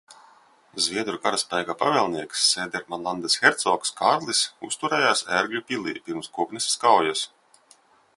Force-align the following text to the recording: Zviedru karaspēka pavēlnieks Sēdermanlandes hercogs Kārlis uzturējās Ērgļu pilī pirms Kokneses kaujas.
Zviedru 0.83 1.17
karaspēka 1.25 1.75
pavēlnieks 1.81 2.45
Sēdermanlandes 2.53 3.35
hercogs 3.43 3.93
Kārlis 3.99 4.41
uzturējās 4.69 5.23
Ērgļu 5.41 5.63
pilī 5.73 5.95
pirms 6.09 6.31
Kokneses 6.39 6.81
kaujas. 6.87 7.23